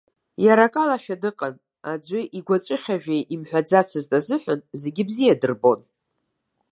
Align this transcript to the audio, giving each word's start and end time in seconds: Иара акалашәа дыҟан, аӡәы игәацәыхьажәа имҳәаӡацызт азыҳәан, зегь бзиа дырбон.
Иара 0.45 0.63
акалашәа 0.67 1.21
дыҟан, 1.21 1.55
аӡәы 1.91 2.21
игәацәыхьажәа 2.37 3.17
имҳәаӡацызт 3.33 4.11
азыҳәан, 4.17 4.59
зегь 4.81 5.01
бзиа 5.07 5.35
дырбон. 5.41 5.79